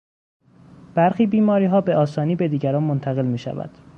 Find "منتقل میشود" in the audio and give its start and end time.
2.83-3.77